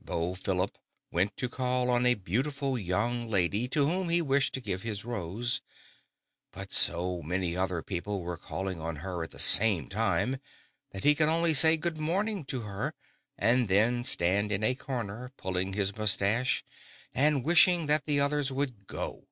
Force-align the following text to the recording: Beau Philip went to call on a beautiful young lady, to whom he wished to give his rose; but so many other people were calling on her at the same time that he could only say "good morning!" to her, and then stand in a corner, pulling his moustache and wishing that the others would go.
Beau 0.00 0.34
Philip 0.34 0.76
went 1.12 1.36
to 1.36 1.48
call 1.48 1.88
on 1.88 2.04
a 2.04 2.14
beautiful 2.14 2.76
young 2.76 3.30
lady, 3.30 3.68
to 3.68 3.86
whom 3.86 4.08
he 4.08 4.20
wished 4.20 4.52
to 4.54 4.60
give 4.60 4.82
his 4.82 5.04
rose; 5.04 5.60
but 6.50 6.72
so 6.72 7.22
many 7.22 7.56
other 7.56 7.80
people 7.80 8.20
were 8.22 8.36
calling 8.36 8.80
on 8.80 8.96
her 9.06 9.22
at 9.22 9.30
the 9.30 9.38
same 9.38 9.88
time 9.88 10.38
that 10.90 11.04
he 11.04 11.14
could 11.14 11.28
only 11.28 11.54
say 11.54 11.76
"good 11.76 11.96
morning!" 11.98 12.44
to 12.46 12.62
her, 12.62 12.92
and 13.38 13.68
then 13.68 14.02
stand 14.02 14.50
in 14.50 14.64
a 14.64 14.74
corner, 14.74 15.30
pulling 15.36 15.74
his 15.74 15.96
moustache 15.96 16.64
and 17.14 17.44
wishing 17.44 17.86
that 17.86 18.04
the 18.04 18.18
others 18.18 18.50
would 18.50 18.88
go. 18.88 19.28